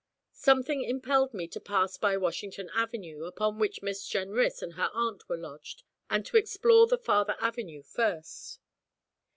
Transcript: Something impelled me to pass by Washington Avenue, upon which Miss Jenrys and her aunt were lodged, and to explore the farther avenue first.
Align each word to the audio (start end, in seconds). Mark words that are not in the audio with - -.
Something 0.33 0.81
impelled 0.83 1.31
me 1.31 1.47
to 1.49 1.59
pass 1.59 1.95
by 1.95 2.17
Washington 2.17 2.71
Avenue, 2.73 3.25
upon 3.25 3.59
which 3.59 3.83
Miss 3.83 4.03
Jenrys 4.07 4.63
and 4.63 4.73
her 4.73 4.89
aunt 4.95 5.29
were 5.29 5.37
lodged, 5.37 5.83
and 6.09 6.25
to 6.25 6.37
explore 6.37 6.87
the 6.87 6.97
farther 6.97 7.35
avenue 7.39 7.83
first. 7.83 8.57